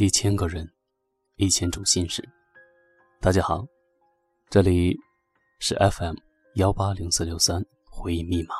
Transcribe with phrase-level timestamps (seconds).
[0.00, 0.64] 一千个人，
[1.38, 2.22] 一千种心事。
[3.20, 3.66] 大家好，
[4.48, 4.96] 这里
[5.58, 6.14] 是 FM
[6.54, 7.60] 幺八零四六三
[7.90, 8.54] 回忆密码，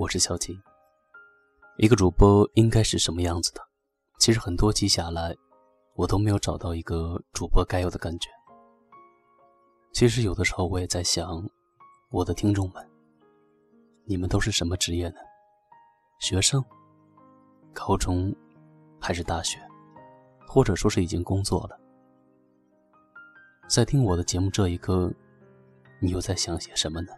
[0.00, 0.58] 我是小齐。
[1.76, 3.60] 一个主播应该是什么样子的？
[4.18, 5.32] 其实很多期下来，
[5.94, 8.28] 我都没有找到一个主播该有的感觉。
[9.92, 11.48] 其实有的时候我也在想，
[12.10, 12.84] 我的听众们，
[14.06, 15.20] 你们都是什么职业呢？
[16.18, 16.60] 学生、
[17.72, 18.34] 高中
[19.00, 19.56] 还是大学？
[20.52, 21.78] 或者说是已经工作了，
[23.68, 25.08] 在听我的节目这一刻，
[26.00, 27.12] 你又在想些什么呢？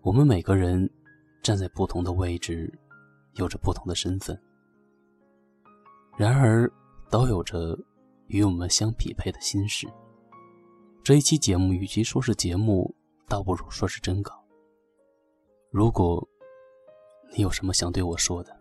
[0.00, 0.88] 我们每个人
[1.42, 2.72] 站在不同的位置，
[3.34, 4.40] 有着不同的身份，
[6.16, 6.72] 然而
[7.10, 7.78] 都有着
[8.28, 9.86] 与我们相匹配的心事。
[11.04, 12.94] 这一期节目与其说是节目，
[13.28, 14.42] 倒不如说是真稿。
[15.70, 16.26] 如果
[17.36, 18.58] 你有什么想对我说的，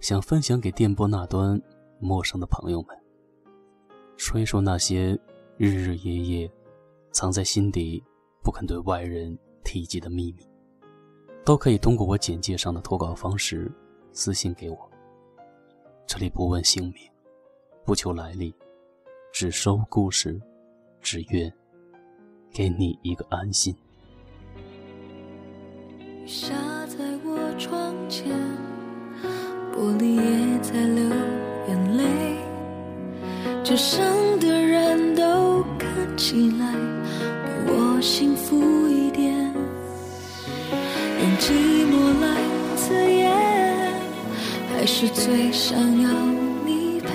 [0.00, 1.58] 想分享给电波那端。
[2.00, 2.96] 陌生的朋友们，
[4.16, 5.18] 说一说那些
[5.56, 6.50] 日日夜夜
[7.12, 8.02] 藏在心底
[8.42, 10.48] 不肯对外人提及的秘密，
[11.44, 13.70] 都可以通过我简介上的投稿方式
[14.12, 14.90] 私信给我。
[16.06, 16.94] 这里不问姓名，
[17.84, 18.54] 不求来历，
[19.30, 20.40] 只收故事，
[21.00, 21.52] 只愿
[22.50, 23.76] 给你一个安心。
[26.26, 26.54] 下
[26.86, 28.34] 在我窗前，
[33.70, 34.00] 这上
[34.40, 36.74] 的人都看起来
[37.44, 39.32] 比我幸福一点。
[41.20, 41.52] 用寂
[41.86, 42.26] 寞来
[42.74, 43.30] 刺眼，
[44.74, 46.10] 还是最想要
[46.66, 47.10] 你陪。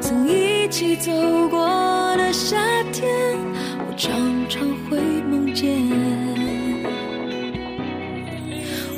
[0.00, 1.12] 曾一起走
[1.50, 1.60] 过
[2.16, 2.56] 的夏
[2.92, 3.08] 天，
[3.88, 4.10] 我常
[4.48, 4.98] 常会
[5.30, 5.70] 梦见。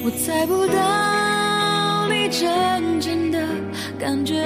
[0.03, 3.39] 我猜不到你真正的。
[3.99, 4.37] 感觉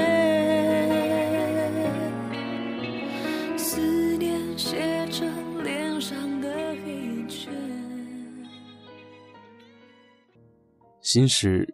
[11.12, 11.68] 心事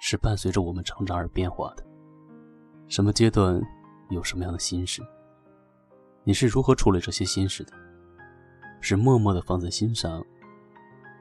[0.00, 1.84] 是伴随着我们成长而变化的。
[2.88, 3.60] 什么阶段
[4.08, 5.02] 有什么样的心事？
[6.24, 7.74] 你是如何处理这些心事的？
[8.80, 10.24] 是默默的放在心上，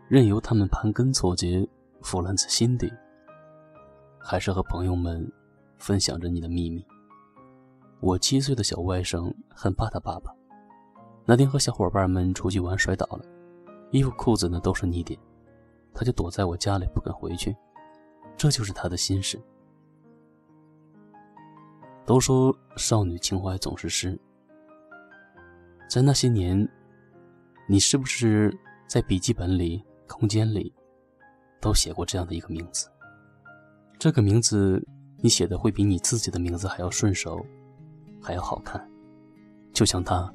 [0.07, 1.67] 任由他们盘根错节，
[2.01, 2.89] 腐烂在心底，
[4.17, 5.29] 还是和朋友们？
[5.79, 6.81] 分享着你的秘密。
[7.99, 10.33] 我七岁的小外甥很怕他爸爸。
[11.25, 13.25] 那天和小伙伴们出去玩摔倒了，
[13.91, 15.19] 衣服裤子呢都是泥点，
[15.93, 17.55] 他就躲在我家里不肯回去。
[18.37, 19.39] 这就是他的心事。
[22.05, 24.19] 都说少女情怀总是诗，
[25.89, 26.67] 在那些年，
[27.67, 28.57] 你是不是
[28.87, 30.73] 在笔记本里、空间里，
[31.59, 32.89] 都写过这样的一个名字？
[33.97, 34.85] 这个名字。
[35.21, 37.45] 你写的会比你自己的名字还要顺手，
[38.21, 38.89] 还要好看，
[39.73, 40.33] 就像他，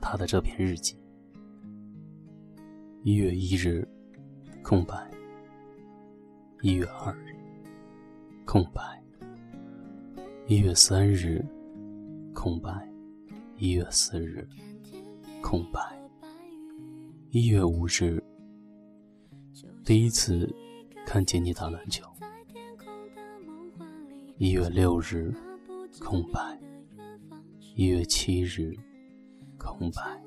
[0.00, 0.98] 他的这篇日记。
[3.04, 3.88] 一月一日，
[4.64, 4.96] 空白。
[6.62, 7.36] 一月二日，
[8.46, 8.80] 空白。
[10.46, 11.44] 一月三日，
[12.32, 12.88] 空白。
[13.58, 14.48] 一月四日，
[15.42, 15.80] 空白。
[17.28, 18.24] 一月五日，
[19.84, 20.50] 第一次
[21.04, 22.02] 看见你打篮球。
[24.38, 25.30] 一月六日，
[26.00, 26.58] 空白。
[27.76, 28.74] 一月七日，
[29.58, 30.18] 空白。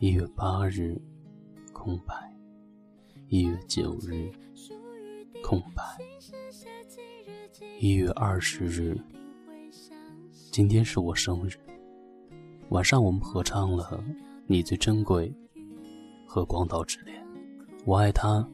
[0.00, 1.00] 一月八日，
[1.72, 2.29] 空白。
[3.30, 4.28] 一月九日，
[5.40, 5.84] 空白。
[7.78, 9.00] 一月二十日，
[10.50, 11.52] 今天是我生日。
[12.70, 14.02] 晚上我们合唱了
[14.48, 15.28] 《你最珍贵》
[16.26, 17.24] 和《广岛之恋》，
[17.84, 18.44] 我爱他，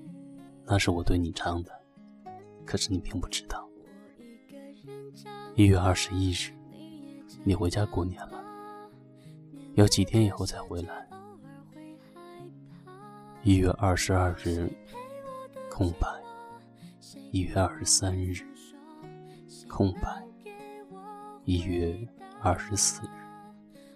[0.66, 1.72] 那是我对你唱的，
[2.66, 3.66] 可是你并不知道。
[5.54, 6.52] 一月二十一日，
[7.44, 8.44] 你回家过年了，
[9.72, 11.05] 要几天以后才回来？
[13.46, 14.68] 一月二十二日，
[15.70, 16.08] 空白。
[17.30, 18.44] 一月二十三日，
[19.68, 20.20] 空白。
[21.44, 21.96] 一月
[22.42, 23.08] 二十四日，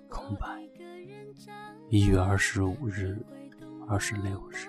[0.09, 0.47] 空白。
[1.89, 3.19] 一月二十五日、
[3.89, 4.69] 二十六日、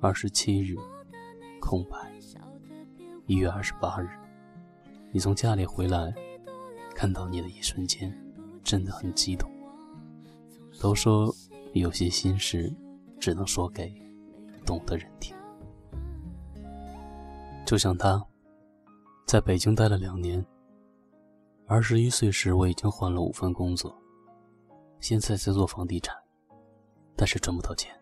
[0.00, 0.78] 二十七日，
[1.60, 2.10] 空白。
[3.26, 4.08] 一月二十八日。
[5.12, 6.10] 你从家里回来，
[6.94, 8.10] 看到你的一瞬间，
[8.64, 9.46] 真的很激动。
[10.80, 11.30] 都说
[11.74, 12.72] 有些心事，
[13.20, 13.92] 只能说给
[14.66, 15.34] 懂的人听。
[17.64, 18.22] 就像他，
[19.26, 20.44] 在北京待了两年。
[21.66, 23.96] 二十一岁时，我已经换了五份工作，
[25.00, 26.14] 现在在做房地产，
[27.16, 27.92] 但是赚不到钱。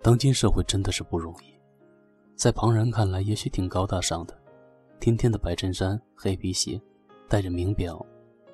[0.00, 1.58] 当今社会真的是不容易，
[2.36, 4.40] 在旁人看来，也许挺高大上的，
[5.00, 6.80] 天天的白衬衫、黑皮鞋，
[7.28, 8.04] 戴着名表，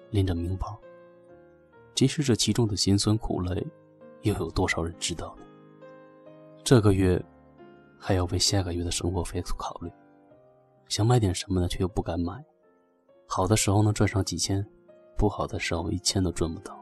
[0.08, 0.80] 拎着名包。
[1.94, 3.66] 其实这其中的辛酸苦累，
[4.22, 5.44] 又有多少人知道呢？
[6.64, 7.22] 这个月
[7.98, 9.90] 还要为下个月的生活费考虑，
[10.88, 12.42] 想买点什么呢，却又不敢买。
[13.26, 14.64] 好的时候能赚上几千，
[15.18, 16.78] 不好的时候一千都赚不到。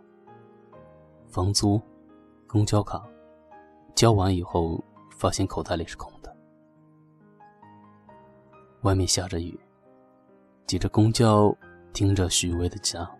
[1.28, 1.80] 房租、
[2.46, 3.02] 公交卡
[3.94, 4.82] 交完以后，
[5.16, 6.36] 发现口袋里是空的。
[8.82, 9.58] 外面下着雨，
[10.66, 11.56] 挤着公交，
[11.94, 13.10] 听着许巍的家，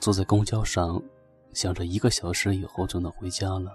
[0.00, 1.02] 坐在公交上，
[1.54, 3.70] 想着一个小时以后就能回家了，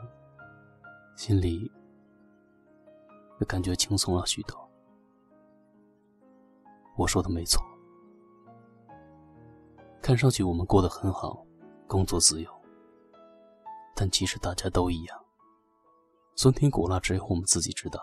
[1.15, 1.71] 心里
[3.39, 4.69] 也感觉轻松了许多。
[6.97, 7.61] 我说的没错，
[10.01, 11.45] 看上去我们过得很好，
[11.87, 12.51] 工作自由。
[13.95, 15.25] 但其实大家都一样，
[16.35, 17.99] 酸甜苦辣只有我们自己知道。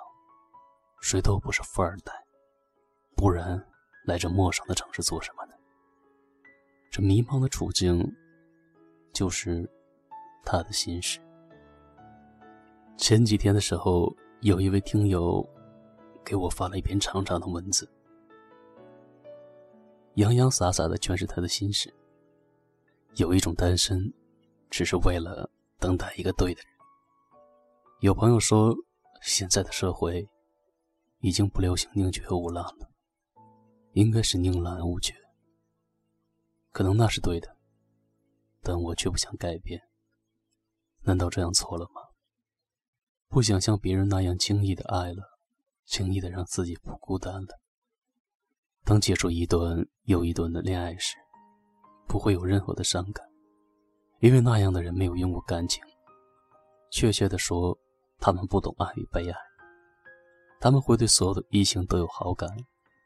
[1.00, 2.12] 谁都不是富二代，
[3.16, 3.62] 不然
[4.06, 5.54] 来这陌生的城市做什么呢？
[6.90, 8.14] 这迷茫的处境，
[9.12, 9.68] 就是
[10.44, 11.20] 他的心事。
[12.96, 15.44] 前几天的时候，有一位听友
[16.24, 17.90] 给我发了一篇长长的文字。
[20.14, 21.92] 洋洋洒洒的全是他的心事。
[23.16, 24.12] 有一种单身，
[24.70, 26.72] 只是为了等待一个对的人。
[28.00, 28.74] 有朋友说，
[29.20, 30.28] 现在的社会
[31.20, 32.88] 已经不流行宁缺毋滥了，
[33.92, 35.14] 应该是宁滥毋缺。
[36.70, 37.56] 可能那是对的，
[38.62, 39.80] 但我却不想改变。
[41.02, 42.00] 难道这样错了吗？
[43.32, 45.22] 不想像别人那样轻易的爱了，
[45.86, 47.58] 轻易的让自己不孤单了。
[48.84, 51.16] 当结束一段又一段的恋爱时，
[52.06, 53.26] 不会有任何的伤感，
[54.20, 55.82] 因为那样的人没有用过感情。
[56.90, 57.78] 确切的说，
[58.18, 59.38] 他们不懂爱与被爱。
[60.60, 62.50] 他们会对所有的异性都有好感，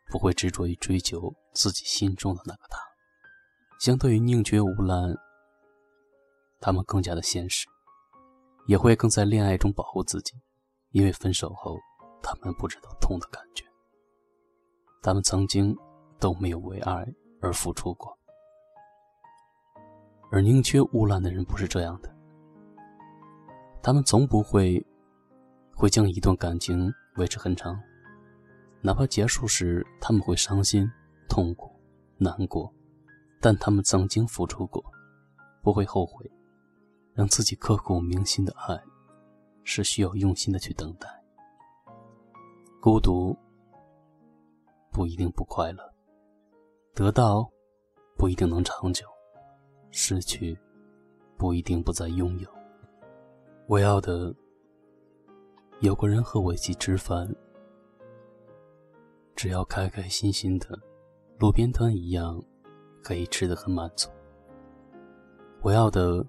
[0.08, 2.81] 不会执着于追求自己心中的那个他。
[3.79, 5.17] 相对于宁缺毋滥，
[6.58, 7.69] 他们更加的现实，
[8.67, 10.35] 也会更在恋爱中保护自己，
[10.91, 11.79] 因为分手后，
[12.23, 13.65] 他们不知道痛的感觉。
[15.03, 15.77] 他们曾经
[16.19, 17.07] 都没有为爱
[17.41, 18.19] 而付出过，
[20.33, 22.13] 而宁缺毋滥的人不是这样的。
[23.83, 24.85] 他们从不会
[25.77, 27.81] 会将一段感情维持很长，
[28.81, 30.91] 哪怕结束时他们会伤心、
[31.29, 31.71] 痛苦、
[32.19, 32.75] 难过，
[33.41, 34.85] 但他们曾经付出过，
[35.63, 36.29] 不会后悔。
[37.17, 38.81] 让自己刻骨铭心的爱，
[39.65, 41.09] 是需要用心的去等待。
[42.81, 43.37] 孤独。
[44.93, 45.93] 不一定不快乐，
[46.95, 47.47] 得到
[48.17, 49.05] 不一定能长久，
[49.91, 50.59] 失去
[51.37, 52.49] 不一定不再拥有。
[53.67, 54.35] 我要的
[55.81, 57.29] 有个人和我一起吃饭，
[59.35, 60.79] 只要开开心心的，
[61.39, 62.43] 路边摊一样，
[63.03, 64.08] 可以吃得很满足。
[65.61, 66.25] 我要的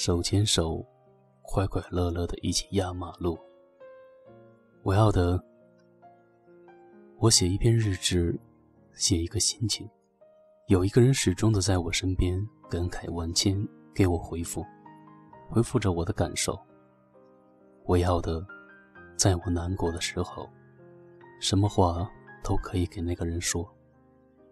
[0.00, 0.86] 手牵手，
[1.42, 3.36] 快快乐乐的一起压马路。
[4.84, 5.42] 我要的。
[7.16, 8.38] 我写一篇日志，
[8.94, 9.90] 写一个心情，
[10.68, 12.40] 有一个人始终的在我身边，
[12.70, 13.58] 感慨万千，
[13.92, 14.64] 给我回复，
[15.50, 16.56] 回复着我的感受。
[17.84, 18.46] 我要的，
[19.16, 20.48] 在我难过的时候，
[21.40, 22.08] 什么话
[22.44, 23.68] 都可以给那个人说，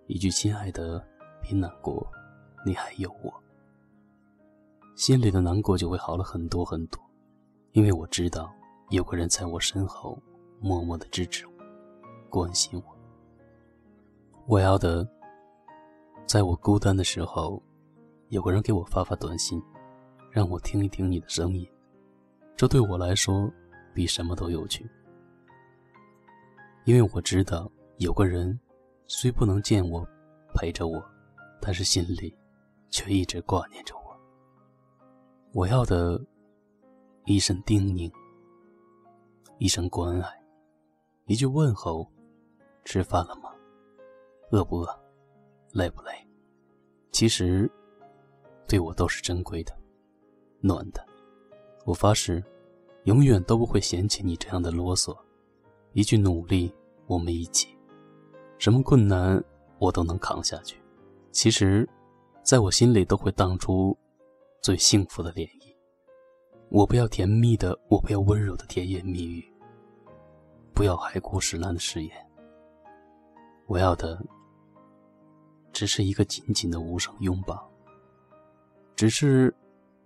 [0.09, 1.00] 一句“亲爱的，
[1.41, 2.05] 别难过，
[2.67, 3.33] 你还有我”，
[4.97, 6.99] 心里的难过就会好了很多很多，
[7.73, 8.50] 因为我知道
[8.88, 10.19] 有个人在我身后，
[10.59, 11.53] 默默的支持我。
[12.31, 12.97] 关心我，
[14.47, 15.07] 我要的，
[16.26, 17.62] 在我孤单的时候，
[18.31, 19.62] 有个人给我发发短信，
[20.31, 21.69] 让我听一听你的声音，
[22.57, 23.53] 这对我来说
[23.93, 24.88] 比什么都有趣。
[26.87, 28.59] 因为我知道有个人，
[29.09, 30.03] 虽不能见我，
[30.55, 31.05] 陪着我，
[31.61, 32.35] 但是心里
[32.88, 34.06] 却一直挂念着我。
[35.57, 36.23] 我要的，
[37.25, 38.13] 一声叮咛，
[39.57, 40.29] 一声关爱，
[41.25, 42.07] 一句问候。
[42.85, 43.51] 吃饭了吗？
[44.51, 45.01] 饿不饿？
[45.73, 46.13] 累不累？
[47.11, 47.69] 其实，
[48.69, 49.75] 对我都是珍贵的、
[50.61, 51.03] 暖的。
[51.87, 52.45] 我发誓，
[53.05, 55.17] 永远都不会嫌弃你这样的啰嗦。
[55.95, 56.71] 一句努力，
[57.07, 57.69] 我们一起；
[58.59, 59.43] 什么困难
[59.79, 60.79] 我都能扛下去。
[61.33, 61.89] 其实，
[62.43, 63.97] 在我心里都会荡出
[64.61, 65.75] 最幸福的涟漪。
[66.69, 69.45] 我不要甜蜜的，我不要温柔的甜言蜜语，
[70.75, 72.31] 不要海枯石烂的誓言。
[73.67, 74.21] 我要的，
[75.73, 77.71] 只是一个紧紧的无声拥抱，
[78.97, 79.55] 只是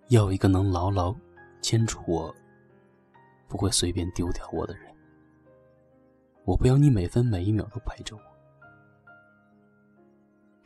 [0.08, 1.14] 要一个能牢牢
[1.62, 2.34] 牵住我，
[3.48, 4.94] 不会随便丢掉我的人。
[6.44, 8.22] 我不要你每分每一秒都陪着我，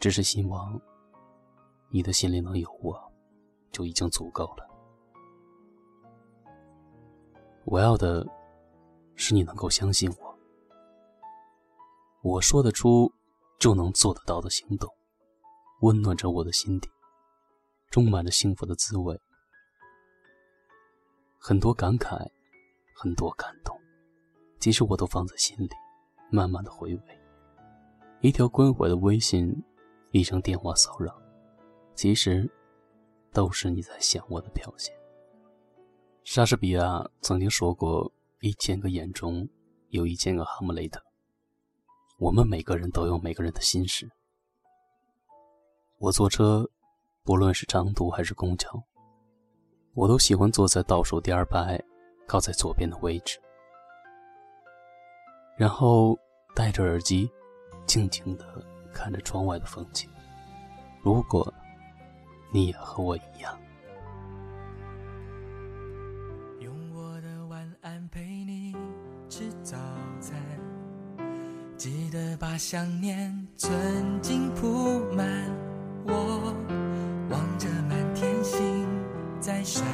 [0.00, 0.80] 只是希望
[1.90, 3.12] 你的心里能有我，
[3.74, 4.66] 就已经足够了。
[7.66, 8.24] 我要的，
[9.16, 10.38] 是你能够相信我。
[12.22, 13.12] 我说得出，
[13.58, 14.88] 就能做得到的行动，
[15.80, 16.88] 温暖着我的心底，
[17.90, 19.20] 充满着幸福的滋味。
[21.38, 22.30] 很多感慨，
[22.94, 23.76] 很多感动，
[24.60, 25.70] 其实我都放在心里，
[26.30, 27.02] 慢慢的回味。
[28.20, 29.54] 一条关怀的微信，
[30.12, 31.14] 一声电话骚扰，
[31.94, 32.50] 其实
[33.34, 34.94] 都是你在想我的表现。
[36.22, 38.10] 莎士比亚曾经说过
[38.40, 39.46] ：“一千个眼中
[39.90, 41.02] 有一千个哈姆雷特。”
[42.16, 44.08] 我们每个人都有每个人的心事。
[45.98, 46.66] 我坐车，
[47.24, 48.68] 不论是长途还是公交，
[49.94, 51.82] 我都喜欢坐在倒数第二排，
[52.26, 53.38] 靠在左边的位置，
[55.56, 56.16] 然后
[56.54, 57.28] 戴着耳机，
[57.84, 60.08] 静静的看着窗外的风景。
[61.02, 61.52] 如果
[62.54, 63.52] 你也和我一样，
[66.60, 68.76] 用我的晚安陪你
[69.28, 69.76] 吃早
[70.20, 70.40] 餐。
[71.76, 73.72] 记得把想念存
[74.22, 75.26] 进铺满，
[76.06, 76.54] 我
[77.28, 78.86] 望着满天星
[79.40, 79.84] 在闪，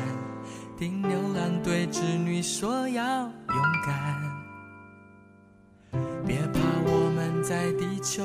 [0.76, 4.20] 听牛郎对织女说要勇敢。
[6.26, 8.22] 别怕，我们在地球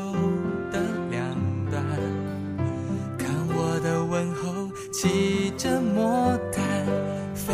[4.98, 6.64] 骑着魔毯
[7.36, 7.54] 飞，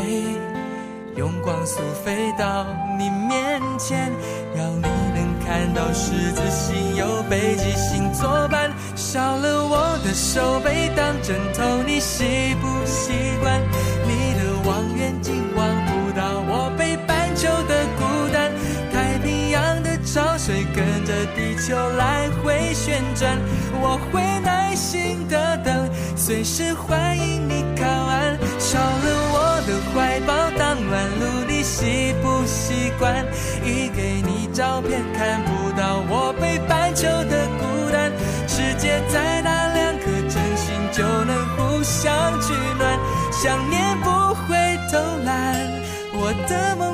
[1.16, 2.68] 用光速飞到
[3.00, 4.12] 你面前，
[4.56, 4.82] 要你
[5.16, 5.32] 能。
[5.44, 13.60] 看到十字星有北极星作伴，少了我的手背当枕头，你习不习惯？
[14.08, 17.81] 你的望远镜望不到我北半球的，
[20.44, 23.38] 水跟着地球来回旋转，
[23.80, 28.36] 我会耐心的等，随时欢迎你靠岸。
[28.58, 33.24] 少了我的怀抱当暖炉，你习不习惯？
[33.64, 38.12] 一给你照片看不到我北半球的孤单。
[38.48, 42.10] 世界再大，两颗真心就能互相
[42.42, 42.98] 取暖。
[43.32, 44.58] 想念不会
[44.92, 45.54] 偷懒，
[46.14, 46.91] 我的梦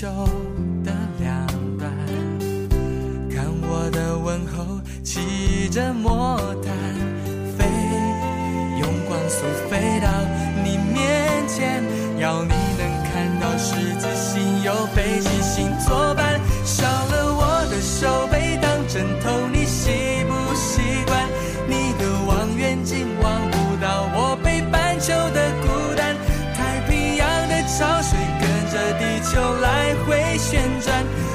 [0.00, 0.08] 手
[0.82, 1.46] 的两
[1.78, 1.92] 端，
[3.28, 6.69] 看我的问候，骑着摩托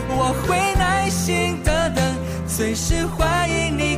[0.10, 2.04] 我会耐心的等，
[2.48, 3.98] 随时欢迎你